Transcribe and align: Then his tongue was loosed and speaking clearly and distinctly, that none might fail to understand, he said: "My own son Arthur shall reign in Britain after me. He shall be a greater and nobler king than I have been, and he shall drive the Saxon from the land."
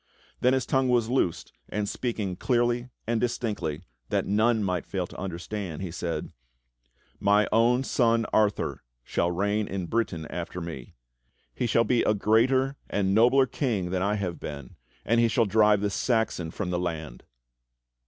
Then 0.39 0.53
his 0.53 0.65
tongue 0.65 0.89
was 0.89 1.09
loosed 1.11 1.53
and 1.69 1.87
speaking 1.87 2.35
clearly 2.35 2.89
and 3.05 3.21
distinctly, 3.21 3.83
that 4.09 4.25
none 4.25 4.63
might 4.63 4.87
fail 4.87 5.05
to 5.05 5.15
understand, 5.19 5.83
he 5.83 5.91
said: 5.91 6.31
"My 7.19 7.47
own 7.51 7.83
son 7.83 8.25
Arthur 8.33 8.81
shall 9.03 9.29
reign 9.29 9.67
in 9.67 9.85
Britain 9.85 10.25
after 10.31 10.59
me. 10.59 10.95
He 11.53 11.67
shall 11.67 11.83
be 11.83 12.01
a 12.01 12.15
greater 12.15 12.77
and 12.89 13.13
nobler 13.13 13.45
king 13.45 13.91
than 13.91 14.01
I 14.01 14.15
have 14.15 14.39
been, 14.39 14.75
and 15.05 15.19
he 15.21 15.27
shall 15.27 15.45
drive 15.45 15.81
the 15.81 15.91
Saxon 15.91 16.49
from 16.49 16.71
the 16.71 16.79
land." 16.79 17.23